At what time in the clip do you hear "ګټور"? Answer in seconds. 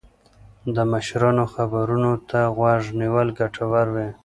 3.39-3.87